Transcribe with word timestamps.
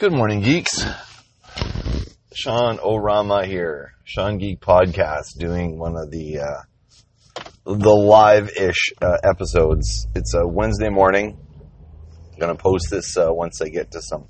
Good 0.00 0.12
morning, 0.12 0.42
geeks. 0.42 0.86
Sean 2.32 2.78
Orama 2.78 3.44
here, 3.44 3.94
Sean 4.04 4.38
Geek 4.38 4.60
Podcast, 4.60 5.36
doing 5.36 5.76
one 5.76 5.96
of 5.96 6.12
the 6.12 6.38
uh, 6.38 7.42
the 7.64 7.90
live-ish 7.90 8.92
uh, 9.02 9.16
episodes. 9.24 10.06
It's 10.14 10.34
a 10.34 10.46
Wednesday 10.46 10.88
morning. 10.88 11.36
I'm 12.32 12.38
gonna 12.38 12.54
post 12.54 12.90
this 12.90 13.16
uh, 13.16 13.26
once 13.30 13.60
I 13.60 13.70
get 13.70 13.90
to 13.90 14.00
some 14.00 14.28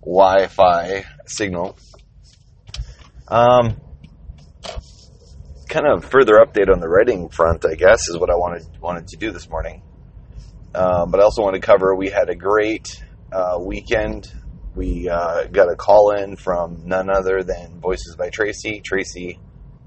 Wi-Fi 0.00 1.04
signal. 1.24 1.78
Um, 3.28 3.80
kind 5.68 5.86
of 5.86 6.04
further 6.04 6.44
update 6.44 6.68
on 6.68 6.80
the 6.80 6.88
writing 6.88 7.28
front, 7.28 7.64
I 7.64 7.76
guess, 7.76 8.08
is 8.08 8.18
what 8.18 8.28
I 8.28 8.34
wanted 8.34 8.66
wanted 8.80 9.06
to 9.06 9.16
do 9.16 9.30
this 9.30 9.48
morning. 9.48 9.84
Um, 10.74 11.12
but 11.12 11.20
I 11.20 11.22
also 11.22 11.42
want 11.42 11.54
to 11.54 11.60
cover 11.60 11.94
we 11.94 12.10
had 12.10 12.28
a 12.28 12.34
great 12.34 13.00
uh, 13.30 13.56
weekend 13.60 14.32
we 14.74 15.08
uh, 15.08 15.44
got 15.44 15.70
a 15.70 15.76
call 15.76 16.12
in 16.12 16.36
from 16.36 16.82
none 16.86 17.10
other 17.10 17.42
than 17.42 17.80
Voices 17.80 18.16
by 18.16 18.30
Tracy. 18.30 18.80
Tracy 18.80 19.38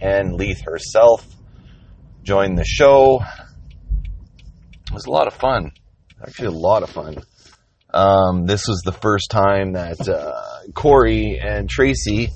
and 0.02 0.34
Leith 0.34 0.62
herself 0.62 1.26
joined 2.24 2.58
the 2.58 2.66
show. 2.66 3.22
It 4.88 4.94
was 4.94 5.06
a 5.06 5.12
lot 5.12 5.28
of 5.28 5.34
fun. 5.34 5.72
Actually, 6.22 6.50
a 6.50 6.52
lot 6.52 6.84
of 6.84 6.90
fun. 6.90 7.18
Um, 7.94 8.46
this 8.46 8.68
was 8.68 8.82
the 8.84 8.92
first 8.92 9.30
time 9.30 9.74
that 9.74 10.08
uh, 10.10 10.72
Corey 10.74 11.40
and 11.40 11.70
Tracy 11.70 12.30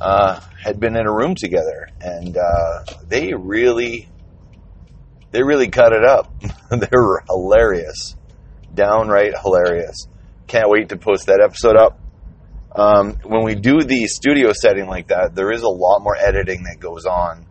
uh, 0.00 0.40
had 0.62 0.80
been 0.80 0.96
in 0.96 1.06
a 1.06 1.12
room 1.12 1.34
together, 1.34 1.88
and 2.00 2.36
uh, 2.36 2.84
they 3.06 3.32
really, 3.32 4.08
they 5.30 5.42
really 5.42 5.68
cut 5.68 5.92
it 5.92 6.04
up. 6.04 6.34
they 6.70 6.88
were 6.92 7.22
hilarious, 7.28 8.16
downright 8.74 9.38
hilarious 9.40 10.08
can't 10.46 10.68
wait 10.68 10.90
to 10.90 10.96
post 10.96 11.26
that 11.26 11.40
episode 11.40 11.76
up. 11.76 11.98
Um, 12.74 13.18
when 13.24 13.44
we 13.44 13.54
do 13.54 13.82
the 13.82 14.06
studio 14.06 14.52
setting 14.52 14.86
like 14.86 15.08
that, 15.08 15.34
there 15.34 15.52
is 15.52 15.62
a 15.62 15.68
lot 15.68 16.00
more 16.00 16.16
editing 16.16 16.62
that 16.64 16.80
goes 16.80 17.04
on. 17.04 17.46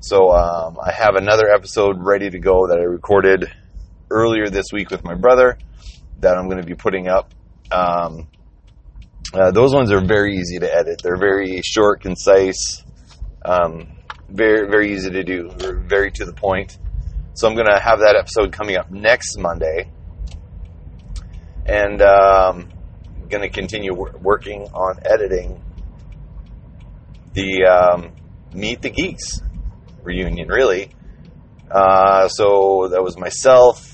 So 0.00 0.30
um, 0.30 0.78
I 0.80 0.92
have 0.92 1.16
another 1.16 1.48
episode 1.48 1.96
ready 1.98 2.30
to 2.30 2.38
go 2.38 2.68
that 2.68 2.78
I 2.78 2.84
recorded 2.84 3.50
earlier 4.08 4.48
this 4.48 4.66
week 4.72 4.90
with 4.90 5.02
my 5.02 5.14
brother 5.14 5.58
that 6.20 6.36
I'm 6.36 6.46
going 6.46 6.60
to 6.60 6.66
be 6.66 6.76
putting 6.76 7.08
up. 7.08 7.34
Um, 7.72 8.28
uh, 9.34 9.50
those 9.50 9.74
ones 9.74 9.90
are 9.90 10.00
very 10.00 10.36
easy 10.36 10.60
to 10.60 10.72
edit. 10.72 11.00
They're 11.02 11.18
very 11.18 11.60
short, 11.64 12.00
concise, 12.00 12.84
um, 13.44 13.96
very 14.28 14.68
very 14.68 14.92
easy 14.92 15.10
to 15.10 15.24
do, 15.24 15.50
very 15.88 16.12
to 16.12 16.24
the 16.24 16.32
point. 16.32 16.78
So 17.34 17.48
I'm 17.48 17.54
going 17.54 17.66
to 17.66 17.78
have 17.78 17.98
that 17.98 18.16
episode 18.16 18.52
coming 18.52 18.76
up 18.76 18.90
next 18.90 19.36
Monday 19.38 19.90
and 21.66 22.00
um, 22.00 22.68
going 23.28 23.42
to 23.42 23.48
continue 23.48 23.92
working 23.94 24.62
on 24.72 24.98
editing 25.04 25.62
the 27.34 27.64
um, 27.64 28.12
Meet 28.54 28.82
the 28.82 28.90
Geeks 28.90 29.42
reunion, 30.02 30.48
really. 30.48 30.90
Uh, 31.70 32.28
so 32.28 32.88
that 32.92 33.02
was 33.02 33.18
myself, 33.18 33.92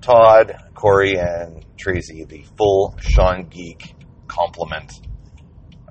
Todd, 0.00 0.56
Corey, 0.74 1.16
and 1.16 1.64
Tracy, 1.76 2.24
the 2.24 2.44
full 2.56 2.94
Sean 3.00 3.48
Geek 3.48 3.94
complement. 4.28 4.92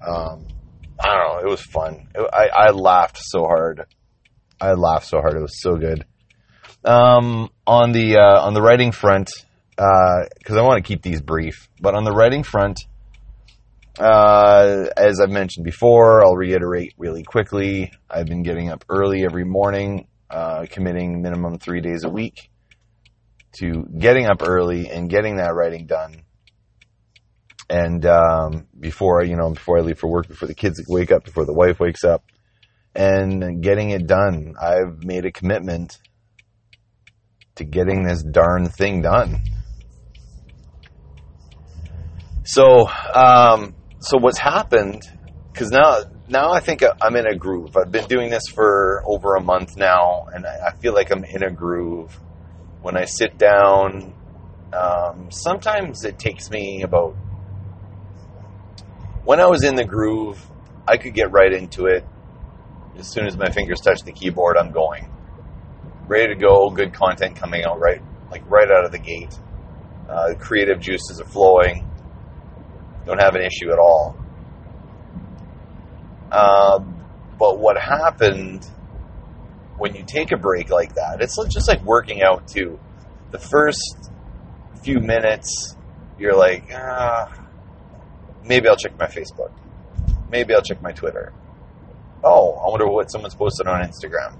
Um, 0.05 0.45
I 0.99 1.07
don't 1.07 1.17
know, 1.17 1.39
it 1.39 1.49
was 1.49 1.61
fun. 1.61 2.07
It, 2.13 2.29
I, 2.31 2.67
I 2.67 2.71
laughed 2.71 3.17
so 3.19 3.41
hard. 3.45 3.85
I 4.61 4.73
laughed 4.73 5.07
so 5.07 5.19
hard. 5.19 5.35
It 5.35 5.41
was 5.41 5.61
so 5.61 5.75
good. 5.75 6.05
Um, 6.85 7.49
on 7.65 7.91
the 7.91 8.17
uh, 8.17 8.41
on 8.45 8.53
the 8.53 8.61
writing 8.61 8.91
front, 8.91 9.31
because 9.75 10.55
uh, 10.55 10.59
I 10.59 10.61
want 10.61 10.83
to 10.83 10.87
keep 10.87 11.01
these 11.01 11.21
brief. 11.21 11.69
But 11.81 11.95
on 11.95 12.03
the 12.03 12.11
writing 12.11 12.43
front, 12.43 12.81
uh, 13.99 14.85
as 14.97 15.19
I've 15.19 15.29
mentioned 15.29 15.65
before, 15.65 16.23
I'll 16.25 16.35
reiterate 16.35 16.93
really 16.97 17.23
quickly. 17.23 17.91
I've 18.09 18.25
been 18.25 18.43
getting 18.43 18.69
up 18.69 18.85
early 18.89 19.23
every 19.23 19.45
morning, 19.45 20.07
uh, 20.29 20.65
committing 20.69 21.21
minimum 21.21 21.59
three 21.59 21.81
days 21.81 22.03
a 22.03 22.09
week 22.09 22.49
to 23.53 23.87
getting 23.97 24.25
up 24.25 24.41
early 24.41 24.89
and 24.89 25.09
getting 25.09 25.37
that 25.37 25.53
writing 25.53 25.85
done. 25.85 26.23
And 27.69 28.05
um, 28.05 28.67
before 28.79 29.23
you 29.23 29.35
know, 29.35 29.51
before 29.51 29.77
I 29.77 29.81
leave 29.81 29.99
for 29.99 30.09
work, 30.09 30.27
before 30.27 30.47
the 30.47 30.55
kids 30.55 30.83
wake 30.87 31.11
up, 31.11 31.23
before 31.23 31.45
the 31.45 31.53
wife 31.53 31.79
wakes 31.79 32.03
up, 32.03 32.23
and 32.95 33.61
getting 33.63 33.91
it 33.91 34.05
done. 34.07 34.55
I've 34.61 35.03
made 35.03 35.25
a 35.25 35.31
commitment 35.31 35.99
to 37.55 37.63
getting 37.63 38.03
this 38.03 38.23
darn 38.23 38.69
thing 38.69 39.01
done. 39.01 39.41
So, 42.45 42.89
um, 43.13 43.75
so 43.99 44.17
what's 44.17 44.37
happened? 44.37 45.01
Because 45.51 45.71
now, 45.71 45.99
now 46.27 46.51
I 46.51 46.59
think 46.59 46.83
I'm 47.01 47.15
in 47.15 47.25
a 47.25 47.35
groove. 47.35 47.77
I've 47.77 47.91
been 47.91 48.07
doing 48.07 48.29
this 48.29 48.43
for 48.53 49.01
over 49.05 49.35
a 49.35 49.41
month 49.41 49.77
now, 49.77 50.25
and 50.33 50.45
I 50.45 50.71
feel 50.81 50.93
like 50.93 51.11
I'm 51.11 51.23
in 51.23 51.43
a 51.43 51.51
groove. 51.51 52.19
When 52.81 52.97
I 52.97 53.05
sit 53.05 53.37
down, 53.37 54.13
um, 54.73 55.29
sometimes 55.31 56.03
it 56.03 56.19
takes 56.19 56.49
me 56.49 56.81
about. 56.81 57.15
When 59.23 59.39
I 59.39 59.45
was 59.45 59.63
in 59.63 59.75
the 59.75 59.85
groove, 59.85 60.45
I 60.85 60.97
could 60.97 61.13
get 61.13 61.31
right 61.31 61.53
into 61.53 61.85
it. 61.85 62.05
As 62.97 63.07
soon 63.07 63.25
as 63.25 63.37
my 63.37 63.49
fingers 63.51 63.79
touch 63.79 64.01
the 64.01 64.11
keyboard, 64.11 64.57
I'm 64.57 64.71
going. 64.73 65.09
Ready 66.07 66.33
to 66.33 66.39
go, 66.39 66.69
good 66.69 66.93
content 66.93 67.37
coming 67.37 67.63
out 67.63 67.79
right, 67.79 68.01
like 68.29 68.43
right 68.51 68.69
out 68.69 68.83
of 68.83 68.91
the 68.91 68.99
gate. 68.99 69.33
Uh, 70.09 70.33
creative 70.37 70.81
juices 70.81 71.21
are 71.21 71.25
flowing 71.25 71.89
don't 73.05 73.19
have 73.19 73.35
an 73.35 73.41
issue 73.41 73.71
at 73.71 73.79
all. 73.79 74.17
Um, 76.31 76.95
but 77.37 77.59
what 77.59 77.77
happened 77.77 78.65
when 79.77 79.95
you 79.95 80.03
take 80.03 80.31
a 80.31 80.37
break 80.37 80.69
like 80.69 80.95
that? 80.95 81.21
It's 81.21 81.37
just 81.53 81.67
like 81.67 81.83
working 81.83 82.21
out 82.21 82.47
too. 82.47 82.79
The 83.31 83.39
first 83.39 84.09
few 84.83 84.99
minutes, 84.99 85.75
you're 86.17 86.35
like, 86.35 86.69
ah, 86.73 87.47
maybe 88.43 88.67
I'll 88.67 88.75
check 88.75 88.97
my 88.97 89.07
Facebook. 89.07 89.51
Maybe 90.29 90.53
I'll 90.53 90.61
check 90.61 90.81
my 90.81 90.91
Twitter. 90.91 91.33
Oh, 92.23 92.53
I 92.53 92.69
wonder 92.69 92.87
what 92.87 93.11
someone's 93.11 93.35
posted 93.35 93.67
on 93.67 93.81
Instagram. 93.81 94.39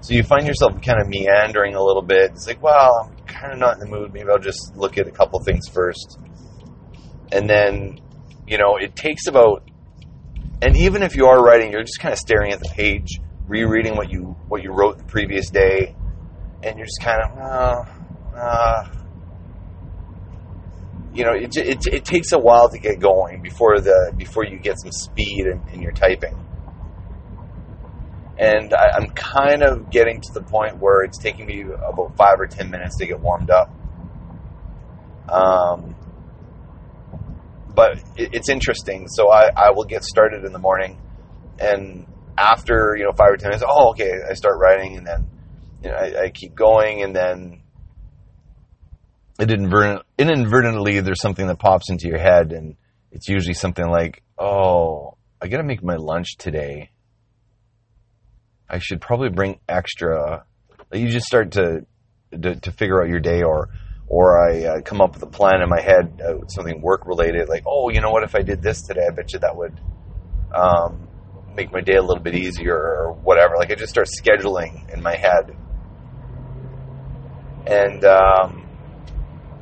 So 0.00 0.14
you 0.14 0.22
find 0.22 0.46
yourself 0.46 0.80
kind 0.80 1.00
of 1.00 1.08
meandering 1.08 1.74
a 1.74 1.82
little 1.82 2.02
bit. 2.02 2.30
It's 2.32 2.46
like, 2.46 2.62
well, 2.62 3.10
I'm 3.10 3.26
kind 3.26 3.52
of 3.52 3.58
not 3.58 3.74
in 3.74 3.80
the 3.80 3.86
mood. 3.86 4.14
Maybe 4.14 4.30
I'll 4.30 4.38
just 4.38 4.74
look 4.74 4.96
at 4.96 5.06
a 5.06 5.10
couple 5.10 5.38
things 5.40 5.68
first 5.68 6.18
and 7.32 7.48
then 7.48 8.00
you 8.46 8.58
know 8.58 8.76
it 8.76 8.94
takes 8.96 9.26
about 9.26 9.68
and 10.62 10.76
even 10.76 11.02
if 11.02 11.16
you 11.16 11.26
are 11.26 11.42
writing 11.42 11.72
you're 11.72 11.82
just 11.82 12.00
kind 12.00 12.12
of 12.12 12.18
staring 12.18 12.52
at 12.52 12.60
the 12.60 12.68
page 12.70 13.20
rereading 13.46 13.96
what 13.96 14.10
you 14.10 14.36
what 14.48 14.62
you 14.62 14.72
wrote 14.72 14.98
the 14.98 15.04
previous 15.04 15.50
day 15.50 15.94
and 16.62 16.78
you're 16.78 16.86
just 16.86 17.00
kind 17.00 17.22
of 17.22 17.38
uh, 17.38 17.84
uh, 18.36 18.88
you 21.12 21.24
know 21.24 21.32
it, 21.32 21.56
it, 21.56 21.86
it, 21.86 22.04
takes 22.04 22.32
a 22.32 22.38
while 22.38 22.68
to 22.68 22.78
get 22.78 23.00
going 23.00 23.42
before 23.42 23.80
the 23.80 24.12
before 24.16 24.44
you 24.44 24.58
get 24.58 24.76
some 24.80 24.92
speed 24.92 25.46
in, 25.46 25.60
in 25.72 25.82
your 25.82 25.92
typing. 25.92 26.36
And 28.38 28.72
I, 28.72 28.92
I'm 28.94 29.10
kind 29.10 29.62
of 29.62 29.90
getting 29.90 30.20
to 30.22 30.32
the 30.32 30.42
point 30.42 30.78
where 30.78 31.02
it's 31.02 31.18
taking 31.18 31.46
me 31.46 31.62
about 31.62 32.16
five 32.16 32.40
or 32.40 32.46
ten 32.46 32.70
minutes 32.70 32.96
to 32.98 33.06
get 33.06 33.20
warmed 33.20 33.50
up. 33.50 33.70
Um, 35.28 35.94
but 37.80 37.96
it, 38.16 38.34
it's 38.34 38.50
interesting. 38.50 39.08
So 39.08 39.30
I, 39.30 39.50
I 39.56 39.70
will 39.70 39.84
get 39.84 40.04
started 40.04 40.44
in 40.44 40.52
the 40.52 40.58
morning, 40.58 41.00
and 41.58 42.06
after 42.36 42.94
you 42.98 43.04
know 43.04 43.12
five 43.16 43.30
or 43.32 43.36
ten 43.38 43.48
minutes, 43.48 43.64
oh 43.66 43.90
okay, 43.90 44.12
I 44.28 44.34
start 44.34 44.58
writing, 44.58 44.98
and 44.98 45.06
then 45.06 45.26
you 45.82 45.90
know, 45.90 45.96
I, 45.96 46.24
I 46.24 46.30
keep 46.30 46.54
going, 46.54 47.02
and 47.02 47.16
then 47.16 47.62
it 49.38 49.50
inadvertent, 49.50 50.02
inadvertently 50.18 51.00
there's 51.00 51.22
something 51.22 51.46
that 51.46 51.58
pops 51.58 51.88
into 51.88 52.06
your 52.06 52.18
head, 52.18 52.52
and 52.52 52.76
it's 53.12 53.28
usually 53.28 53.54
something 53.54 53.88
like, 53.88 54.22
oh, 54.36 55.16
I 55.40 55.48
got 55.48 55.56
to 55.56 55.64
make 55.64 55.82
my 55.82 55.96
lunch 55.96 56.36
today. 56.36 56.90
I 58.68 58.78
should 58.78 59.00
probably 59.00 59.30
bring 59.30 59.58
extra. 59.66 60.44
You 60.92 61.08
just 61.08 61.26
start 61.26 61.52
to, 61.52 61.86
to, 62.30 62.56
to 62.56 62.72
figure 62.72 63.02
out 63.02 63.08
your 63.08 63.20
day, 63.20 63.42
or 63.42 63.70
or 64.10 64.44
I 64.44 64.64
uh, 64.64 64.80
come 64.82 65.00
up 65.00 65.14
with 65.14 65.22
a 65.22 65.28
plan 65.28 65.62
in 65.62 65.68
my 65.68 65.80
head, 65.80 66.20
uh, 66.20 66.44
something 66.48 66.82
work 66.82 67.06
related, 67.06 67.48
like, 67.48 67.62
oh, 67.64 67.90
you 67.90 68.00
know 68.00 68.10
what, 68.10 68.24
if 68.24 68.34
I 68.34 68.42
did 68.42 68.60
this 68.60 68.82
today, 68.82 69.06
I 69.06 69.14
bet 69.14 69.32
you 69.32 69.38
that 69.38 69.56
would 69.56 69.80
um, 70.52 71.08
make 71.54 71.72
my 71.72 71.80
day 71.80 71.94
a 71.94 72.02
little 72.02 72.22
bit 72.22 72.34
easier 72.34 72.74
or 72.74 73.12
whatever. 73.12 73.54
Like, 73.56 73.70
I 73.70 73.76
just 73.76 73.90
start 73.90 74.08
scheduling 74.08 74.92
in 74.92 75.00
my 75.00 75.14
head. 75.14 75.56
And 77.68 78.04
um, 78.04 78.66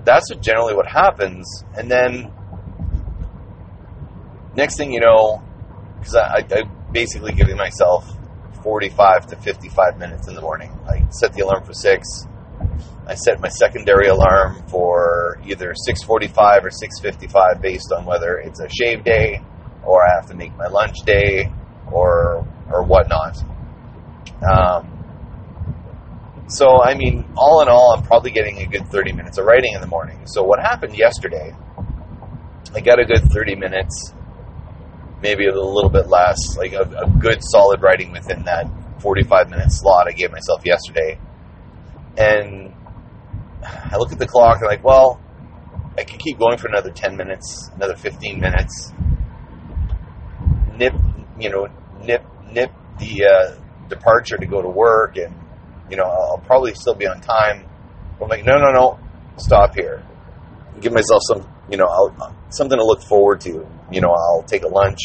that's 0.05 0.31
what 0.31 0.41
generally 0.41 0.75
what 0.75 0.87
happens. 0.87 1.63
And 1.77 1.91
then, 1.91 2.33
next 4.57 4.79
thing 4.79 4.93
you 4.93 5.01
know, 5.01 5.43
because 5.99 6.15
I, 6.15 6.23
I, 6.23 6.47
I 6.53 6.63
basically 6.91 7.33
giving 7.33 7.59
myself 7.59 8.11
45 8.63 9.27
to 9.27 9.37
55 9.37 9.99
minutes 9.99 10.27
in 10.27 10.35
the 10.35 10.41
morning. 10.41 10.73
I 10.89 11.07
set 11.11 11.35
the 11.35 11.43
alarm 11.43 11.65
for 11.65 11.75
6 11.75 12.28
I 13.09 13.15
set 13.15 13.41
my 13.41 13.49
secondary 13.49 14.09
alarm 14.09 14.63
for 14.69 15.41
either 15.47 15.73
6:45 15.75 16.65
or 16.65 16.71
6:55, 16.71 17.61
based 17.63 17.91
on 17.91 18.05
whether 18.05 18.37
it's 18.37 18.61
a 18.61 18.69
shave 18.69 19.03
day, 19.03 19.41
or 19.83 20.05
I 20.07 20.15
have 20.15 20.27
to 20.27 20.37
make 20.37 20.55
my 20.57 20.67
lunch 20.67 20.99
day, 21.07 21.51
or 21.91 22.47
or 22.71 22.83
whatnot. 22.83 23.43
Um, 24.53 24.99
so, 26.49 26.83
I 26.83 26.95
mean, 26.95 27.25
all 27.37 27.61
in 27.61 27.69
all, 27.69 27.93
I'm 27.95 28.03
probably 28.03 28.31
getting 28.31 28.59
a 28.59 28.67
good 28.67 28.87
30 28.89 29.13
minutes 29.13 29.37
of 29.37 29.45
writing 29.45 29.75
in 29.75 29.81
the 29.83 29.87
morning. 29.87 30.27
So, 30.27 30.43
what 30.43 30.61
happened 30.61 30.97
yesterday? 30.97 31.55
I 32.75 32.81
got 32.81 32.99
a 32.99 33.05
good 33.05 33.31
30 33.31 33.55
minutes, 33.55 34.15
maybe 35.23 35.47
a 35.47 35.55
little 35.55 35.91
bit 35.91 36.09
less, 36.09 36.57
like 36.57 36.73
a, 36.73 36.83
a 36.83 37.11
good 37.19 37.41
solid 37.43 37.83
writing 37.83 38.13
within 38.13 38.45
that 38.45 38.67
45 39.01 39.51
minute 39.51 39.73
slot 39.73 40.09
I 40.09 40.13
gave 40.13 40.31
myself 40.31 40.63
yesterday. 40.65 41.19
And 42.17 42.73
I 43.63 43.97
look 43.97 44.13
at 44.13 44.19
the 44.19 44.27
clock 44.27 44.57
and 44.57 44.65
I'm 44.65 44.71
like, 44.71 44.85
well, 44.85 45.21
I 45.97 46.05
can 46.05 46.19
keep 46.19 46.39
going 46.39 46.59
for 46.59 46.69
another 46.69 46.91
10 46.91 47.17
minutes, 47.17 47.71
another 47.75 47.97
15 47.97 48.41
minutes. 48.41 48.93
Nip, 50.77 50.95
you 51.39 51.51
know, 51.51 51.69
nip, 52.05 52.25
nip 52.53 52.73
the 52.99 53.25
uh, 53.25 53.89
departure 53.89 54.37
to 54.37 54.47
go 54.47 54.63
to 54.63 54.69
work, 54.69 55.17
and 55.17 55.35
you 55.91 55.97
know, 55.97 56.05
I'll 56.05 56.43
probably 56.45 56.75
still 56.75 56.95
be 56.95 57.07
on 57.07 57.21
time. 57.21 57.67
I'm 58.21 58.29
like, 58.29 58.45
no, 58.45 58.59
no, 58.59 58.71
no, 58.71 58.99
stop 59.37 59.75
here. 59.75 60.05
Give 60.81 60.93
myself 60.93 61.23
some, 61.33 61.49
you 61.71 61.77
know, 61.77 61.87
I'll, 61.87 62.37
something 62.51 62.79
to 62.79 62.85
look 62.85 63.03
forward 63.03 63.41
to. 63.43 63.67
You 63.91 64.01
know, 64.01 64.11
I'll 64.11 64.43
take 64.43 64.65
a 64.65 64.69
lunch, 64.69 64.99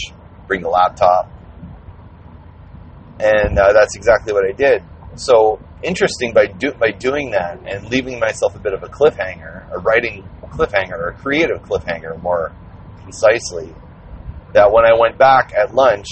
bring 0.48 0.62
the 0.62 0.70
laptop, 0.70 1.32
and 3.20 3.58
uh, 3.58 3.74
that's 3.74 3.96
exactly 3.96 4.34
what 4.34 4.46
I 4.46 4.52
did. 4.52 4.84
So 5.16 5.60
interesting 5.84 6.34
by 6.34 6.48
do, 6.48 6.72
by 6.74 6.92
doing 6.92 7.32
that 7.32 7.60
and 7.66 7.90
leaving 7.90 8.20
myself 8.20 8.56
a 8.56 8.60
bit 8.60 8.74
of 8.74 8.84
a 8.84 8.88
cliffhanger, 8.88 9.72
a 9.72 9.80
writing 9.80 10.28
cliffhanger, 10.46 11.14
a 11.14 11.18
creative 11.20 11.62
cliffhanger, 11.64 12.22
more 12.22 12.52
concisely. 13.02 13.74
That 14.54 14.72
when 14.72 14.86
I 14.86 14.94
went 14.98 15.18
back 15.18 15.52
at 15.54 15.74
lunch, 15.74 16.08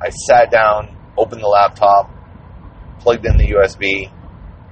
I 0.00 0.10
sat 0.10 0.50
down, 0.50 0.96
opened 1.16 1.42
the 1.42 1.48
laptop, 1.48 2.10
plugged 3.00 3.24
in 3.24 3.36
the 3.36 3.46
USB, 3.46 4.12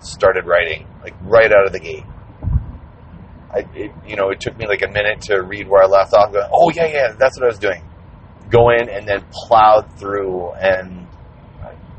started 0.00 0.44
writing 0.46 0.86
like 1.02 1.14
right 1.22 1.50
out 1.50 1.66
of 1.66 1.72
the 1.72 1.80
gate. 1.80 2.04
I, 3.50 3.60
it, 3.74 3.92
you 4.06 4.16
know, 4.16 4.30
it 4.30 4.40
took 4.40 4.56
me 4.58 4.66
like 4.66 4.82
a 4.82 4.88
minute 4.88 5.22
to 5.22 5.42
read 5.42 5.66
where 5.68 5.82
I 5.82 5.86
left 5.86 6.12
off. 6.12 6.32
Going, 6.32 6.48
oh 6.52 6.70
yeah, 6.74 6.86
yeah, 6.86 7.12
that's 7.18 7.38
what 7.38 7.44
I 7.44 7.48
was 7.48 7.58
doing. 7.58 7.82
Go 8.50 8.70
in 8.70 8.88
and 8.88 9.08
then 9.08 9.24
plowed 9.32 9.98
through 9.98 10.52
and 10.52 11.06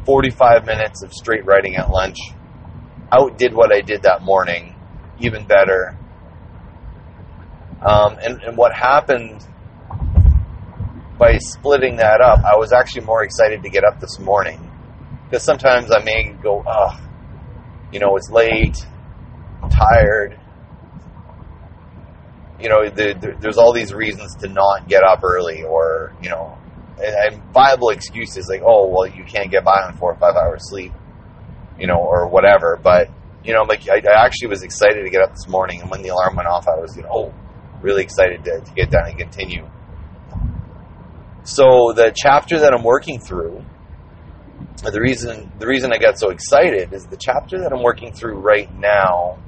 45 0.08 0.66
minutes 0.66 1.04
of 1.04 1.12
straight 1.12 1.46
writing 1.46 1.76
at 1.76 1.90
lunch. 1.90 2.18
Outdid 3.12 3.54
what 3.54 3.74
I 3.74 3.81
did 3.81 4.04
that 4.04 4.21
morning, 4.24 4.75
even 5.19 5.45
better. 5.45 5.98
Um, 7.81 8.18
and, 8.21 8.42
and 8.42 8.57
what 8.57 8.74
happened 8.74 9.45
by 11.18 11.38
splitting 11.38 11.98
that 11.98 12.21
up, 12.21 12.39
I 12.44 12.57
was 12.57 12.74
actually 12.74 13.06
more 13.06 13.24
excited 13.24 13.63
to 13.63 13.69
get 13.69 13.83
up 13.83 14.00
this 14.00 14.19
morning. 14.19 14.59
Because 15.30 15.44
sometimes 15.44 15.92
I 15.92 16.04
may 16.04 16.33
go, 16.42 16.63
oh, 16.65 17.00
you 17.92 18.00
know, 18.00 18.15
it's 18.15 18.30
late, 18.30 18.77
I'm 19.62 19.69
tired. 19.69 20.39
You 22.60 22.69
know, 22.69 22.89
the, 22.89 23.13
the, 23.13 23.38
there's 23.39 23.57
all 23.57 23.74
these 23.74 23.94
reasons 23.94 24.36
to 24.38 24.48
not 24.48 24.88
get 24.88 25.03
up 25.03 25.24
early 25.24 25.63
or, 25.63 26.13
you 26.21 26.30
know, 26.30 26.57
and, 26.98 27.36
and 27.36 27.53
viable 27.53 27.89
excuses 27.89 28.48
like, 28.50 28.62
oh, 28.65 28.88
well, 28.88 29.07
you 29.07 29.24
can't 29.24 29.51
get 29.51 29.63
by 29.63 29.83
on 29.83 29.98
four 29.98 30.13
or 30.13 30.18
five 30.18 30.36
hours 30.36 30.69
sleep, 30.69 30.92
you 31.79 31.88
know, 31.88 32.00
or 32.00 32.27
whatever. 32.27 32.79
But, 32.81 33.09
you 33.44 33.53
know, 33.53 33.63
like, 33.63 33.88
I, 33.89 33.97
I 33.97 34.25
actually 34.25 34.50
was 34.50 34.63
excited 34.63 35.03
to 35.03 35.09
get 35.09 35.21
up 35.21 35.31
this 35.31 35.47
morning, 35.47 35.81
and 35.81 35.89
when 35.89 36.01
the 36.01 36.09
alarm 36.09 36.35
went 36.35 36.47
off, 36.47 36.68
I 36.68 36.75
was, 36.75 36.95
you 36.95 37.03
know, 37.03 37.09
oh, 37.12 37.33
really 37.81 38.03
excited 38.03 38.44
to, 38.45 38.62
to 38.62 38.71
get 38.74 38.89
down 38.89 39.07
and 39.07 39.18
continue. 39.18 39.68
So 41.44 41.94
the 41.94 42.13
chapter 42.15 42.59
that 42.59 42.74
I'm 42.74 42.83
working 42.83 43.19
through, 43.19 43.63
the 44.83 45.00
reason 45.00 45.51
the 45.59 45.68
reason 45.68 45.94
I 45.94 45.97
got 45.97 46.19
so 46.19 46.29
excited 46.29 46.94
is 46.94 47.06
the 47.06 47.18
chapter 47.18 47.59
that 47.62 47.71
I'm 47.71 47.83
working 47.83 48.12
through 48.13 48.39
right 48.39 48.69
now. 48.77 49.39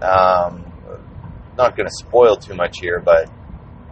Um, 0.00 0.64
not 1.56 1.76
going 1.76 1.88
to 1.88 1.94
spoil 1.94 2.36
too 2.36 2.54
much 2.54 2.78
here, 2.80 3.00
but 3.00 3.28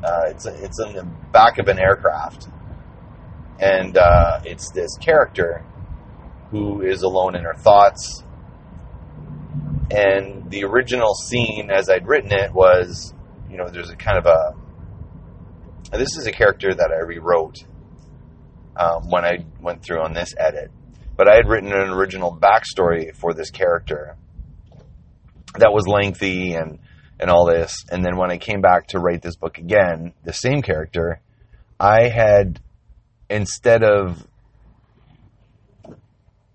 uh, 0.03 0.23
it's 0.29 0.47
it's 0.47 0.81
in 0.81 0.95
the 0.95 1.05
back 1.33 1.59
of 1.59 1.69
an 1.69 1.79
aircraft, 1.79 2.49
and 3.61 3.99
uh, 3.99 4.41
it's 4.45 4.71
this 4.71 4.97
character 4.97 5.65
who 6.51 6.83
is 6.83 7.03
alone 7.03 7.37
in 7.37 7.43
her 7.43 7.55
thoughts. 7.55 8.23
And 9.91 10.51
the 10.51 10.65
original 10.65 11.15
scene, 11.15 11.71
as 11.71 11.89
I'd 11.89 12.07
written 12.07 12.33
it, 12.33 12.53
was 12.53 13.15
you 13.51 13.57
know 13.57 13.69
there's 13.69 13.91
a 13.91 13.97
kind 13.97 14.19
of 14.19 14.27
a 14.27 14.55
this 15.97 16.17
is 16.17 16.27
a 16.27 16.33
character 16.33 16.75
that 16.75 16.91
I 16.91 17.05
rewrote 17.05 17.65
um, 18.77 19.09
when 19.09 19.25
I 19.25 19.45
went 19.61 19.83
through 19.83 20.03
on 20.03 20.13
this 20.13 20.35
edit, 20.37 20.71
but 21.17 21.29
I 21.29 21.37
had 21.37 21.49
written 21.49 21.73
an 21.73 21.91
original 21.91 22.37
backstory 22.37 23.15
for 23.15 23.33
this 23.33 23.51
character 23.51 24.17
that 25.59 25.73
was 25.73 25.87
lengthy 25.87 26.55
and 26.55 26.79
and 27.19 27.31
all 27.31 27.47
this. 27.47 27.85
And 27.91 28.05
then 28.05 28.17
when 28.17 28.31
I 28.31 28.39
came 28.39 28.61
back 28.61 28.89
to 28.89 28.99
write 28.99 29.23
this 29.23 29.37
book 29.37 29.59
again, 29.59 30.13
the 30.25 30.33
same 30.33 30.63
character, 30.63 31.21
I 31.81 32.09
had 32.09 32.61
instead 33.31 33.83
of 33.83 34.27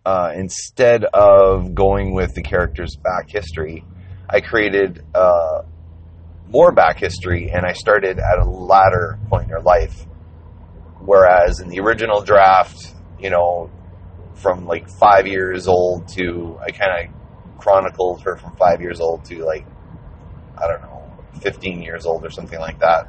uh, 0.05 0.31
instead 0.35 1.05
of 1.05 1.75
going 1.75 2.13
with 2.13 2.33
the 2.33 2.41
character's 2.41 2.95
back 2.95 3.29
history, 3.29 3.85
I 4.29 4.41
created 4.41 5.03
uh, 5.13 5.63
more 6.47 6.71
back 6.71 6.99
history 6.99 7.51
and 7.51 7.65
I 7.65 7.73
started 7.73 8.19
at 8.19 8.39
a 8.39 8.45
latter 8.45 9.19
point 9.29 9.45
in 9.45 9.49
her 9.49 9.61
life. 9.61 10.05
Whereas 10.99 11.59
in 11.59 11.69
the 11.69 11.79
original 11.79 12.21
draft, 12.21 12.93
you 13.19 13.29
know, 13.29 13.69
from 14.35 14.65
like 14.65 14.89
five 14.89 15.27
years 15.27 15.67
old 15.67 16.07
to 16.09 16.57
I 16.61 16.71
kind 16.71 17.09
of 17.09 17.59
chronicled 17.59 18.23
her 18.23 18.37
from 18.37 18.55
five 18.55 18.81
years 18.81 18.99
old 18.99 19.25
to 19.25 19.45
like 19.45 19.65
I 20.57 20.67
don't 20.67 20.81
know, 20.81 21.11
15 21.41 21.81
years 21.81 22.05
old 22.05 22.25
or 22.25 22.29
something 22.29 22.59
like 22.59 22.79
that. 22.79 23.07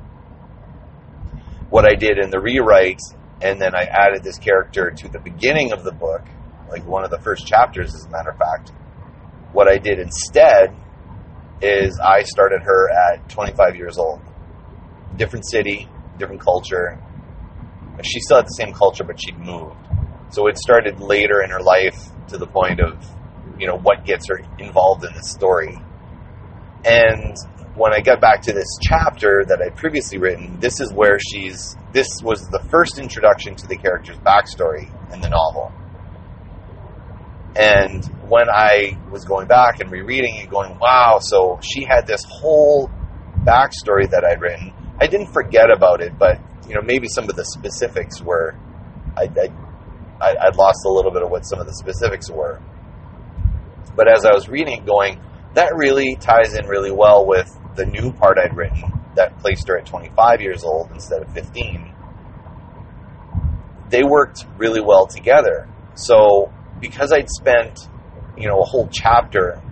What 1.70 1.84
I 1.84 1.94
did 1.94 2.18
in 2.18 2.30
the 2.30 2.40
rewrite, 2.40 3.00
and 3.40 3.60
then 3.60 3.74
I 3.74 3.84
added 3.84 4.22
this 4.22 4.38
character 4.38 4.90
to 4.90 5.08
the 5.08 5.18
beginning 5.18 5.72
of 5.72 5.84
the 5.84 5.92
book, 5.92 6.22
like 6.72 6.86
one 6.86 7.04
of 7.04 7.10
the 7.10 7.20
first 7.20 7.46
chapters, 7.46 7.94
as 7.94 8.06
a 8.06 8.10
matter 8.10 8.30
of 8.30 8.38
fact. 8.38 8.70
What 9.52 9.68
I 9.68 9.76
did 9.78 9.98
instead 10.00 10.74
is 11.60 12.00
I 12.00 12.22
started 12.22 12.62
her 12.62 12.90
at 12.90 13.28
25 13.28 13.76
years 13.76 13.98
old. 13.98 14.20
Different 15.16 15.48
city, 15.48 15.88
different 16.18 16.40
culture. 16.40 16.98
She 18.02 18.18
still 18.20 18.38
had 18.38 18.46
the 18.46 18.56
same 18.56 18.72
culture, 18.72 19.04
but 19.04 19.20
she'd 19.20 19.38
moved. 19.38 19.76
So 20.30 20.48
it 20.48 20.58
started 20.58 20.98
later 20.98 21.42
in 21.42 21.50
her 21.50 21.60
life 21.60 21.98
to 22.28 22.38
the 22.38 22.46
point 22.46 22.80
of, 22.80 23.04
you 23.58 23.66
know, 23.66 23.76
what 23.76 24.04
gets 24.04 24.26
her 24.28 24.40
involved 24.58 25.04
in 25.04 25.12
the 25.12 25.22
story. 25.22 25.78
And 26.84 27.36
when 27.74 27.92
I 27.92 28.00
got 28.00 28.20
back 28.20 28.42
to 28.42 28.52
this 28.52 28.78
chapter 28.80 29.44
that 29.46 29.60
I'd 29.62 29.76
previously 29.76 30.18
written, 30.18 30.58
this 30.58 30.80
is 30.80 30.92
where 30.92 31.18
she's. 31.18 31.76
This 31.92 32.08
was 32.22 32.48
the 32.48 32.66
first 32.70 32.98
introduction 32.98 33.54
to 33.56 33.66
the 33.66 33.76
character's 33.76 34.16
backstory 34.18 34.90
in 35.12 35.20
the 35.20 35.28
novel. 35.28 35.72
And 37.54 38.04
when 38.28 38.48
I 38.48 38.98
was 39.10 39.24
going 39.24 39.46
back 39.46 39.80
and 39.80 39.90
rereading 39.90 40.36
it, 40.36 40.50
going, 40.50 40.78
wow, 40.78 41.18
so 41.20 41.58
she 41.62 41.84
had 41.84 42.06
this 42.06 42.24
whole 42.26 42.90
backstory 43.44 44.08
that 44.10 44.24
I'd 44.24 44.40
written. 44.40 44.72
I 45.00 45.06
didn't 45.06 45.32
forget 45.32 45.70
about 45.70 46.00
it, 46.00 46.18
but 46.18 46.40
you 46.66 46.74
know, 46.74 46.80
maybe 46.82 47.08
some 47.08 47.28
of 47.28 47.36
the 47.36 47.44
specifics 47.44 48.22
were, 48.22 48.54
I, 49.16 49.28
I, 50.20 50.34
I'd 50.46 50.56
lost 50.56 50.78
a 50.86 50.90
little 50.90 51.10
bit 51.10 51.22
of 51.22 51.30
what 51.30 51.42
some 51.42 51.58
of 51.60 51.66
the 51.66 51.74
specifics 51.74 52.30
were. 52.30 52.60
But 53.94 54.08
as 54.08 54.24
I 54.24 54.32
was 54.32 54.48
reading 54.48 54.78
it, 54.78 54.86
going, 54.86 55.20
that 55.54 55.74
really 55.76 56.16
ties 56.16 56.54
in 56.54 56.66
really 56.66 56.92
well 56.92 57.26
with 57.26 57.50
the 57.76 57.84
new 57.84 58.12
part 58.12 58.38
I'd 58.38 58.56
written 58.56 58.82
that 59.16 59.38
placed 59.40 59.68
her 59.68 59.78
at 59.78 59.84
25 59.84 60.40
years 60.40 60.64
old 60.64 60.90
instead 60.92 61.22
of 61.22 61.32
15. 61.34 61.92
They 63.90 64.02
worked 64.04 64.46
really 64.56 64.80
well 64.80 65.06
together. 65.06 65.68
So 65.94 66.50
because 66.82 67.12
I'd 67.12 67.30
spent, 67.30 67.78
you 68.36 68.48
know, 68.48 68.60
a 68.60 68.64
whole 68.64 68.88
chapter 68.92 69.62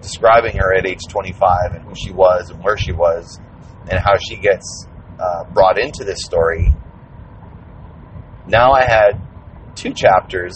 describing 0.00 0.56
her 0.58 0.72
at 0.74 0.86
age 0.86 1.00
25 1.08 1.74
and 1.74 1.82
who 1.82 1.94
she 1.96 2.12
was 2.12 2.50
and 2.50 2.62
where 2.62 2.76
she 2.76 2.92
was 2.92 3.40
and 3.90 3.98
how 3.98 4.16
she 4.18 4.36
gets 4.36 4.86
uh, 5.18 5.44
brought 5.52 5.78
into 5.78 6.04
this 6.04 6.18
story, 6.20 6.72
now 8.46 8.72
I 8.72 8.84
had 8.84 9.20
two 9.74 9.92
chapters 9.94 10.54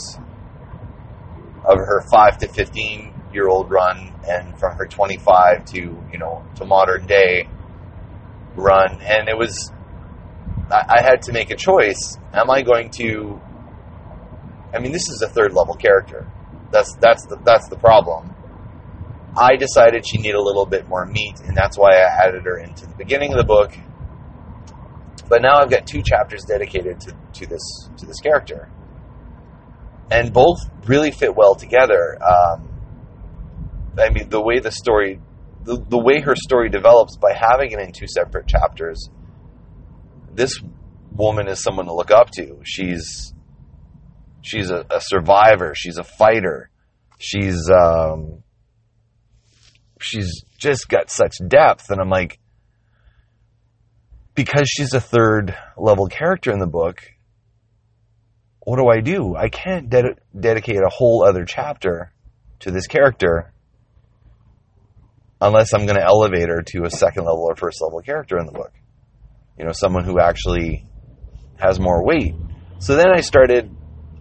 of 1.65 1.79
her 1.79 2.05
5 2.13 2.39
to 2.39 2.49
15 2.49 3.15
year 3.33 3.49
old 3.49 3.71
run 3.71 4.13
and 4.29 4.59
from 4.59 4.77
her 4.77 4.87
25 4.87 5.65
to 5.67 5.79
you 5.79 6.19
know 6.19 6.45
to 6.57 6.65
modern 6.65 7.07
day 7.07 7.49
run. 8.55 9.01
And 9.03 9.29
it 9.29 9.37
was 9.37 9.73
I, 10.71 10.99
I 10.99 11.03
had 11.03 11.23
to 11.23 11.33
make 11.33 11.51
a 11.51 11.57
choice. 11.57 12.19
Am 12.33 12.51
i 12.51 12.63
going 12.63 12.91
to 12.99 13.41
i 14.75 14.79
mean 14.79 14.93
this 14.93 15.09
is 15.09 15.23
a 15.23 15.29
third 15.29 15.53
level 15.53 15.75
character 15.75 16.31
that's 16.71 16.95
that's 17.01 17.27
the 17.27 17.37
that's 17.45 17.69
the 17.69 17.77
problem 17.77 18.35
I 19.39 19.57
decided 19.57 20.05
she 20.07 20.19
needed 20.19 20.35
a 20.35 20.43
little 20.43 20.67
bit 20.67 20.89
more 20.89 21.07
meat, 21.07 21.41
and 21.45 21.57
that's 21.57 21.79
why 21.79 21.91
I 21.93 22.27
added 22.27 22.45
her 22.45 22.59
into 22.59 22.87
the 22.87 22.95
beginning 22.97 23.33
of 23.33 23.39
the 23.39 23.45
book. 23.45 23.73
But 25.29 25.43
now 25.43 25.59
I've 25.61 25.71
got 25.71 25.87
two 25.87 26.03
chapters 26.03 26.45
dedicated 26.45 27.01
to, 27.03 27.17
to 27.35 27.47
this 27.47 27.89
to 27.99 28.07
this 28.07 28.21
character, 28.21 28.69
and 30.11 30.33
both 30.33 30.59
really 30.87 31.13
fit 31.13 31.37
well 31.37 31.55
together. 31.55 32.19
Um, 32.23 32.69
I 33.99 34.11
mean, 34.11 34.29
the 34.29 34.41
way 34.41 34.59
the 34.59 34.73
story, 34.73 35.21
the, 35.65 35.77
the 35.89 35.99
way 35.99 36.21
her 36.21 36.35
story 36.35 36.69
develops 36.69 37.17
by 37.17 37.33
having 37.33 37.73
it 37.73 37.79
in 37.79 37.93
two 37.93 38.07
separate 38.09 38.49
chapters. 38.49 39.09
This 40.33 40.61
woman 41.13 41.49
is 41.49 41.63
someone 41.63 41.87
to 41.87 41.95
look 41.95 42.11
up 42.11 42.31
to. 42.33 42.61
She's 42.65 43.35
she's 44.43 44.71
a, 44.71 44.85
a 44.91 45.01
survivor. 45.01 45.75
She's 45.75 45.99
a 45.99 46.05
fighter. 46.05 46.71
She's 47.19 47.69
um, 47.71 48.43
she's 50.01 50.45
just 50.57 50.89
got 50.89 51.11
such 51.11 51.37
depth, 51.47 51.91
and 51.91 52.01
I'm 52.01 52.11
like, 52.11 52.39
because 54.35 54.69
she's 54.69 54.95
a 54.95 55.01
third 55.01 55.57
level 55.77 56.07
character 56.07 56.53
in 56.53 56.59
the 56.59 56.67
book. 56.67 57.03
What 58.61 58.77
do 58.77 58.89
I 58.89 59.01
do? 59.01 59.35
I 59.35 59.49
can't 59.49 59.89
ded- 59.89 60.21
dedicate 60.39 60.77
a 60.77 60.91
whole 60.91 61.25
other 61.25 61.45
chapter 61.45 62.13
to 62.61 62.71
this 62.71 62.87
character 62.87 63.53
unless 65.41 65.73
I'm 65.73 65.87
going 65.87 65.99
to 65.99 66.05
elevate 66.05 66.49
her 66.49 66.63
to 66.63 66.85
a 66.85 66.91
second 66.91 67.25
level 67.25 67.45
or 67.49 67.57
first 67.57 67.81
level 67.81 68.01
character 68.01 68.39
in 68.39 68.47
the 68.47 68.53
book. 68.53 68.73
You 69.59 69.65
know, 69.65 69.73
someone 69.73 70.05
who 70.05 70.21
actually 70.21 70.87
has 71.59 71.81
more 71.81 72.05
weight. 72.05 72.35
So 72.79 72.97
then 72.97 73.09
I 73.11 73.21
started. 73.21 73.75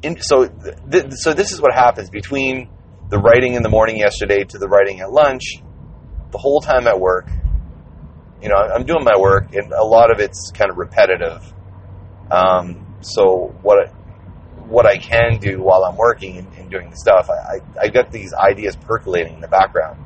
In, 0.03 0.21
so, 0.21 0.47
th- 0.47 1.13
so 1.13 1.33
this 1.33 1.51
is 1.51 1.59
what 1.59 1.73
happens 1.73 2.09
between 2.09 2.69
the 3.09 3.17
writing 3.17 3.55
in 3.55 3.63
the 3.63 3.69
morning 3.69 3.97
yesterday 3.97 4.43
to 4.43 4.57
the 4.57 4.67
writing 4.67 4.99
at 4.99 5.11
lunch. 5.11 5.55
The 6.31 6.37
whole 6.37 6.61
time 6.61 6.87
at 6.87 6.99
work, 6.99 7.27
you 8.41 8.49
know, 8.49 8.55
I'm 8.55 8.85
doing 8.85 9.03
my 9.03 9.17
work, 9.17 9.53
and 9.55 9.71
a 9.71 9.83
lot 9.83 10.11
of 10.11 10.19
it's 10.19 10.51
kind 10.53 10.69
of 10.69 10.77
repetitive. 10.77 11.41
Um, 12.29 12.97
so 13.01 13.55
what 13.61 13.89
what 14.67 14.85
I 14.85 14.97
can 14.97 15.37
do 15.39 15.61
while 15.61 15.85
I'm 15.85 15.95
working 15.95 16.37
and, 16.37 16.53
and 16.55 16.69
doing 16.69 16.89
the 16.89 16.97
stuff, 16.97 17.29
I, 17.29 17.33
I 17.33 17.85
I 17.85 17.87
got 17.87 18.11
these 18.11 18.33
ideas 18.33 18.75
percolating 18.75 19.35
in 19.35 19.41
the 19.41 19.47
background. 19.47 20.03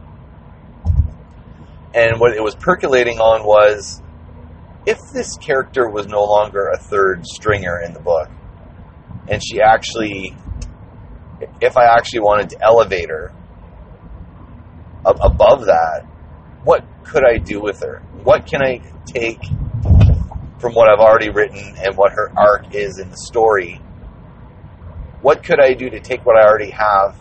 And 1.94 2.20
what 2.20 2.34
it 2.34 2.44
was 2.44 2.56
percolating 2.56 3.20
on 3.20 3.44
was 3.44 4.02
if 4.86 4.98
this 5.14 5.36
character 5.38 5.90
was 5.90 6.08
no 6.08 6.24
longer 6.24 6.68
a 6.68 6.78
third 6.78 7.26
stringer 7.26 7.82
in 7.82 7.94
the 7.94 8.00
book, 8.00 8.30
and 9.28 9.42
she 9.44 9.62
actually, 9.62 10.36
if 11.62 11.78
I 11.78 11.86
actually 11.86 12.22
wanted 12.22 12.50
to 12.52 12.64
elevate 12.64 13.10
her 13.10 13.34
above 15.06 15.66
that, 15.66 16.06
what 16.64 16.86
could 17.04 17.24
I 17.26 17.38
do 17.38 17.62
with 17.62 17.82
her? 17.82 18.02
What 18.24 18.46
can 18.46 18.62
I 18.62 18.82
take 19.06 19.42
from 20.60 20.74
what 20.74 20.90
I've 20.90 21.00
already 21.00 21.30
written 21.30 21.76
and 21.78 21.98
what 21.98 22.12
her 22.14 22.32
arc 22.38 22.76
is 22.76 23.00
in 23.00 23.10
the 23.10 23.18
story? 23.18 23.82
What 25.22 25.44
could 25.44 25.60
I 25.60 25.74
do 25.74 25.90
to 25.90 26.00
take 26.00 26.26
what 26.26 26.36
I 26.36 26.48
already 26.48 26.72
have, 26.72 27.20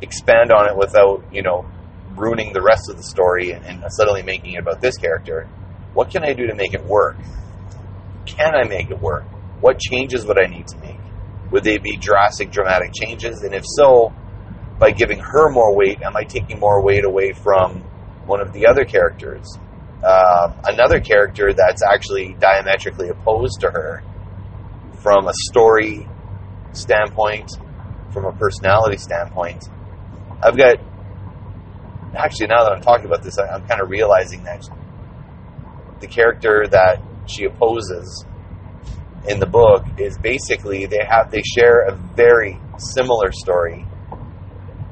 expand 0.00 0.52
on 0.52 0.68
it 0.68 0.76
without, 0.76 1.24
you 1.32 1.42
know, 1.42 1.68
ruining 2.16 2.52
the 2.52 2.62
rest 2.62 2.88
of 2.88 2.96
the 2.96 3.02
story 3.02 3.52
and, 3.52 3.64
and 3.64 3.84
suddenly 3.90 4.22
making 4.22 4.52
it 4.54 4.58
about 4.60 4.80
this 4.80 4.96
character? 4.96 5.48
What 5.94 6.10
can 6.10 6.24
I 6.24 6.32
do 6.32 6.46
to 6.46 6.54
make 6.54 6.74
it 6.74 6.84
work? 6.84 7.16
Can 8.26 8.54
I 8.54 8.64
make 8.64 8.90
it 8.90 9.00
work? 9.00 9.24
What 9.60 9.80
changes 9.80 10.24
would 10.26 10.38
I 10.38 10.46
need 10.46 10.66
to 10.68 10.78
make? 10.78 10.97
Would 11.50 11.64
they 11.64 11.78
be 11.78 11.96
drastic, 11.96 12.50
dramatic 12.50 12.92
changes? 12.92 13.42
And 13.42 13.54
if 13.54 13.64
so, 13.66 14.12
by 14.78 14.90
giving 14.90 15.18
her 15.18 15.50
more 15.50 15.74
weight, 15.74 16.02
am 16.02 16.16
I 16.16 16.24
taking 16.24 16.58
more 16.60 16.82
weight 16.82 17.04
away 17.04 17.32
from 17.32 17.80
one 18.26 18.40
of 18.40 18.52
the 18.52 18.66
other 18.66 18.84
characters? 18.84 19.58
Uh, 20.02 20.52
another 20.64 21.00
character 21.00 21.52
that's 21.52 21.82
actually 21.82 22.34
diametrically 22.38 23.08
opposed 23.08 23.60
to 23.60 23.70
her 23.70 24.02
from 25.02 25.26
a 25.26 25.32
story 25.48 26.08
standpoint, 26.72 27.50
from 28.12 28.24
a 28.24 28.32
personality 28.32 28.96
standpoint. 28.96 29.68
I've 30.42 30.56
got, 30.56 30.78
actually, 32.14 32.46
now 32.48 32.62
that 32.64 32.72
I'm 32.72 32.82
talking 32.82 33.06
about 33.06 33.22
this, 33.22 33.38
I'm 33.38 33.66
kind 33.66 33.80
of 33.80 33.90
realizing 33.90 34.44
that 34.44 34.68
the 36.00 36.06
character 36.06 36.66
that 36.70 37.02
she 37.26 37.44
opposes 37.44 38.24
in 39.26 39.40
the 39.40 39.46
book 39.46 39.84
is 39.98 40.18
basically 40.18 40.86
they 40.86 41.04
have 41.08 41.30
they 41.30 41.42
share 41.42 41.86
a 41.88 41.94
very 42.14 42.60
similar 42.94 43.32
story 43.32 43.86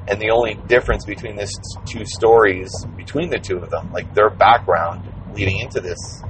and 0.09 0.21
the 0.21 0.29
only 0.29 0.55
difference 0.67 1.05
between 1.05 1.35
these 1.35 1.51
two 1.85 2.03
stories 2.05 2.69
between 2.95 3.29
the 3.29 3.39
two 3.39 3.57
of 3.57 3.69
them 3.69 3.91
like 3.91 4.13
their 4.13 4.29
background 4.29 5.01
leading 5.33 5.59
into 5.59 5.79
this 5.79 6.21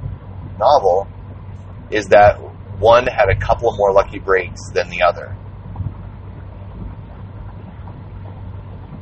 novel 0.58 1.08
is 1.90 2.06
that 2.06 2.36
one 2.78 3.06
had 3.06 3.28
a 3.28 3.36
couple 3.36 3.74
more 3.76 3.92
lucky 3.92 4.18
breaks 4.18 4.60
than 4.74 4.88
the 4.90 5.02
other 5.02 5.34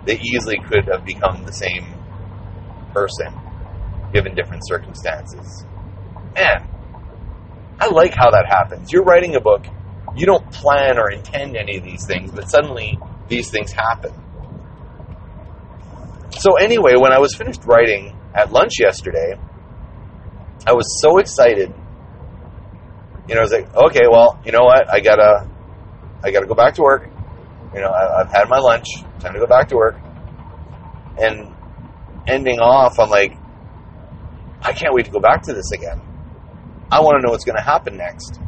they 0.06 0.18
easily 0.20 0.58
could 0.60 0.86
have 0.86 1.04
become 1.04 1.44
the 1.44 1.52
same 1.52 1.84
person 2.94 3.34
given 4.12 4.34
different 4.34 4.62
circumstances. 4.66 5.66
Man, 6.34 6.66
I 7.78 7.88
like 7.88 8.14
how 8.14 8.30
that 8.30 8.46
happens. 8.46 8.92
You're 8.92 9.04
writing 9.04 9.36
a 9.36 9.40
book, 9.40 9.66
you 10.16 10.26
don't 10.26 10.50
plan 10.50 10.98
or 10.98 11.10
intend 11.10 11.56
any 11.56 11.76
of 11.76 11.84
these 11.84 12.06
things, 12.06 12.30
but 12.32 12.48
suddenly 12.50 12.98
these 13.28 13.50
things 13.50 13.72
happen. 13.72 14.12
So, 16.38 16.56
anyway, 16.56 16.94
when 16.96 17.12
I 17.12 17.18
was 17.18 17.34
finished 17.34 17.64
writing 17.64 18.16
at 18.34 18.52
lunch 18.52 18.80
yesterday, 18.80 19.34
I 20.66 20.72
was 20.72 21.00
so 21.00 21.18
excited. 21.18 21.72
You 23.28 23.34
know, 23.34 23.40
I 23.40 23.44
was 23.44 23.52
like, 23.52 23.74
okay, 23.74 24.06
well, 24.10 24.40
you 24.44 24.52
know 24.52 24.64
what? 24.64 24.92
I 24.92 25.00
gotta, 25.00 25.48
I 26.22 26.30
gotta 26.30 26.46
go 26.46 26.54
back 26.54 26.74
to 26.74 26.82
work. 26.82 27.08
You 27.74 27.80
know, 27.80 27.88
I, 27.88 28.20
I've 28.20 28.30
had 28.30 28.48
my 28.48 28.58
lunch. 28.58 28.86
Time 29.20 29.34
to 29.34 29.38
go 29.38 29.46
back 29.46 29.68
to 29.68 29.76
work. 29.76 29.96
And 31.18 31.54
ending 32.26 32.58
off, 32.60 32.98
I'm 32.98 33.10
like, 33.10 33.36
I 34.62 34.72
can't 34.72 34.94
wait 34.94 35.06
to 35.06 35.10
go 35.10 35.20
back 35.20 35.42
to 35.42 35.52
this 35.52 35.70
again. 35.72 36.00
I 36.90 37.00
want 37.00 37.20
to 37.20 37.26
know 37.26 37.32
what's 37.32 37.44
going 37.44 37.56
to 37.56 37.62
happen 37.62 37.96
next. 37.96 38.40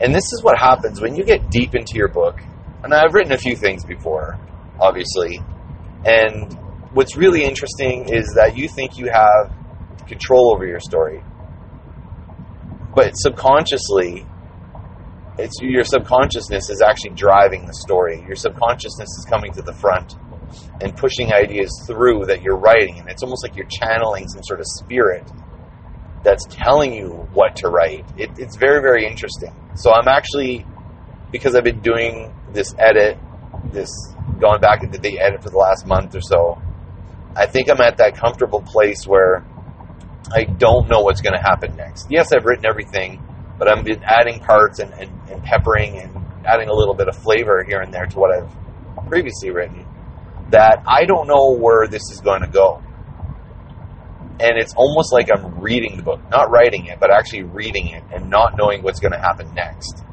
And 0.00 0.14
this 0.14 0.24
is 0.32 0.40
what 0.42 0.58
happens 0.58 1.00
when 1.00 1.16
you 1.16 1.24
get 1.24 1.50
deep 1.50 1.74
into 1.74 1.94
your 1.94 2.08
book. 2.08 2.40
And 2.82 2.92
I've 2.92 3.14
written 3.14 3.32
a 3.32 3.38
few 3.38 3.56
things 3.56 3.84
before, 3.84 4.38
obviously. 4.80 5.40
And 6.04 6.52
what's 6.92 7.16
really 7.16 7.44
interesting 7.44 8.08
is 8.08 8.34
that 8.36 8.56
you 8.56 8.68
think 8.68 8.98
you 8.98 9.08
have 9.12 9.54
control 10.06 10.52
over 10.54 10.66
your 10.66 10.80
story. 10.80 11.22
But 12.94 13.12
subconsciously, 13.14 14.26
it's 15.38 15.54
your 15.60 15.84
subconsciousness 15.84 16.70
is 16.70 16.80
actually 16.80 17.10
driving 17.10 17.66
the 17.66 17.74
story. 17.74 18.24
Your 18.26 18.36
subconsciousness 18.36 19.08
is 19.08 19.26
coming 19.28 19.52
to 19.52 19.62
the 19.62 19.74
front 19.74 20.14
and 20.80 20.96
pushing 20.96 21.32
ideas 21.32 21.70
through 21.86 22.26
that 22.26 22.42
you're 22.42 22.56
writing. 22.56 22.98
And 22.98 23.08
it's 23.10 23.22
almost 23.22 23.46
like 23.46 23.56
you're 23.56 23.68
channeling 23.68 24.28
some 24.28 24.42
sort 24.42 24.60
of 24.60 24.66
spirit 24.66 25.30
that's 26.22 26.44
telling 26.46 26.92
you 26.92 27.10
what 27.32 27.56
to 27.56 27.68
write. 27.68 28.04
It, 28.16 28.30
it's 28.38 28.56
very, 28.56 28.80
very 28.80 29.06
interesting. 29.06 29.54
So 29.74 29.92
I'm 29.92 30.08
actually, 30.08 30.66
because 31.30 31.54
I've 31.54 31.64
been 31.64 31.80
doing 31.80 32.34
this 32.52 32.74
edit, 32.78 33.18
this 33.72 33.90
going 34.40 34.60
back 34.60 34.82
into 34.82 34.98
the 34.98 35.18
edit 35.18 35.42
for 35.42 35.50
the 35.50 35.58
last 35.58 35.86
month 35.86 36.14
or 36.14 36.20
so, 36.20 36.60
I 37.36 37.46
think 37.46 37.70
I'm 37.70 37.80
at 37.80 37.98
that 37.98 38.16
comfortable 38.16 38.62
place 38.62 39.06
where 39.06 39.44
I 40.32 40.44
don't 40.44 40.88
know 40.88 41.00
what's 41.00 41.20
going 41.20 41.34
to 41.34 41.42
happen 41.42 41.76
next. 41.76 42.06
Yes, 42.10 42.32
I've 42.32 42.44
written 42.44 42.66
everything, 42.66 43.22
but 43.58 43.68
I've 43.68 43.84
been 43.84 44.02
adding 44.02 44.40
parts 44.40 44.80
and, 44.80 44.92
and, 44.94 45.10
and 45.30 45.42
peppering 45.44 45.98
and 45.98 46.10
adding 46.46 46.68
a 46.68 46.74
little 46.74 46.94
bit 46.94 47.08
of 47.08 47.16
flavor 47.16 47.62
here 47.62 47.80
and 47.80 47.92
there 47.92 48.06
to 48.06 48.18
what 48.18 48.34
I've 48.34 48.50
previously 49.08 49.50
written 49.50 49.86
that 50.50 50.82
I 50.86 51.04
don't 51.04 51.26
know 51.26 51.56
where 51.58 51.86
this 51.88 52.02
is 52.10 52.20
going 52.20 52.40
to 52.40 52.48
go 52.48 52.82
and 54.38 54.58
it's 54.58 54.74
almost 54.76 55.12
like 55.12 55.28
I'm 55.32 55.60
reading 55.60 55.96
the 55.96 56.02
book, 56.02 56.20
not 56.30 56.50
writing 56.50 56.86
it, 56.86 57.00
but 57.00 57.10
actually 57.10 57.44
reading 57.44 57.88
it 57.88 58.04
and 58.12 58.28
not 58.28 58.56
knowing 58.56 58.82
what's 58.82 59.00
going 59.00 59.12
to 59.12 59.18
happen 59.18 59.52
next. 59.54 60.04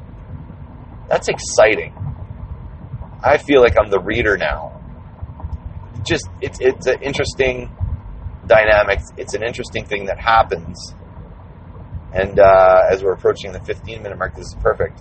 That's 1.08 1.28
exciting. 1.28 1.94
I 3.22 3.36
feel 3.38 3.60
like 3.60 3.74
I'm 3.78 3.90
the 3.90 4.00
reader 4.00 4.36
now. 4.36 4.80
Just 6.06 6.28
it's 6.40 6.58
it's 6.60 6.86
an 6.86 7.02
interesting 7.02 7.74
dynamic. 8.46 9.00
It's 9.16 9.34
an 9.34 9.42
interesting 9.42 9.84
thing 9.84 10.06
that 10.06 10.18
happens. 10.18 10.94
And 12.12 12.38
uh, 12.38 12.82
as 12.90 13.02
we're 13.02 13.12
approaching 13.12 13.52
the 13.52 13.60
15 13.60 14.02
minute 14.02 14.18
mark, 14.18 14.34
this 14.34 14.46
is 14.46 14.56
perfect. 14.60 15.00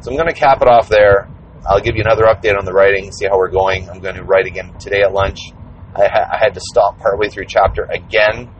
So 0.00 0.10
I'm 0.10 0.16
going 0.16 0.28
to 0.28 0.34
cap 0.34 0.62
it 0.62 0.68
off 0.68 0.88
there. 0.88 1.28
I'll 1.68 1.80
give 1.80 1.96
you 1.96 2.02
another 2.02 2.24
update 2.24 2.58
on 2.58 2.64
the 2.64 2.72
writing, 2.72 3.10
see 3.12 3.26
how 3.26 3.38
we're 3.38 3.50
going. 3.50 3.88
I'm 3.88 4.00
going 4.00 4.16
to 4.16 4.24
write 4.24 4.46
again 4.46 4.74
today 4.78 5.02
at 5.02 5.12
lunch. 5.12 5.38
I, 5.94 6.08
ha- 6.08 6.28
I 6.32 6.38
had 6.38 6.54
to 6.54 6.60
stop 6.60 6.98
partway 6.98 7.28
through 7.28 7.46
chapter 7.48 7.84
again 7.84 8.50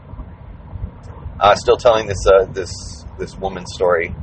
uh, 1.40 1.54
still 1.54 1.76
telling 1.76 2.06
this 2.06 2.24
uh, 2.26 2.44
this 2.52 2.72
this 3.18 3.36
woman's 3.36 3.72
story, 3.74 4.14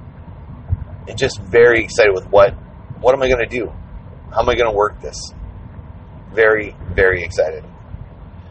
and 1.07 1.17
just 1.17 1.41
very 1.41 1.83
excited 1.83 2.13
with 2.13 2.27
what 2.29 2.53
what 2.99 3.13
am 3.15 3.21
I 3.21 3.27
going 3.27 3.47
to 3.47 3.49
do? 3.49 3.71
How 4.31 4.41
am 4.41 4.49
I 4.49 4.55
going 4.55 4.71
to 4.71 4.75
work 4.75 5.01
this? 5.01 5.17
Very 6.33 6.75
very 6.93 7.23
excited. 7.23 7.63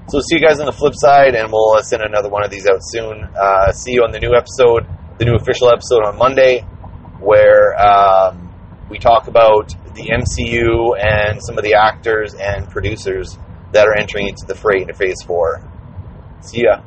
So 0.08 0.18
see 0.20 0.36
you 0.36 0.40
guys 0.40 0.58
on 0.58 0.66
the 0.66 0.72
flip 0.72 0.94
side, 0.96 1.34
and 1.34 1.52
we'll 1.52 1.76
uh, 1.76 1.82
send 1.82 2.02
another 2.02 2.28
one 2.28 2.44
of 2.44 2.50
these 2.50 2.66
out 2.66 2.80
soon. 2.82 3.22
Uh, 3.22 3.70
see 3.72 3.92
you 3.92 4.02
on 4.02 4.10
the 4.10 4.18
new 4.18 4.34
episode, 4.34 4.84
the 5.18 5.24
new 5.24 5.36
official 5.36 5.70
episode 5.70 6.04
on 6.04 6.18
Monday, 6.18 6.62
where 7.20 7.78
um, 7.80 8.52
we 8.90 8.98
talk 8.98 9.28
about 9.28 9.68
the 9.94 10.10
MCU 10.10 10.98
and 10.98 11.40
some 11.40 11.58
of 11.58 11.64
the 11.64 11.74
actors 11.74 12.34
and 12.34 12.68
producers 12.68 13.38
that 13.72 13.86
are 13.86 13.96
entering 13.96 14.26
into 14.26 14.44
the 14.46 14.54
freight 14.54 14.82
into 14.82 14.94
Phase 14.94 15.22
4. 15.22 15.62
See 16.42 16.64
ya. 16.64 16.82